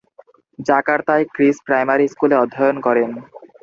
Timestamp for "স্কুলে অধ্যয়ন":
2.13-2.77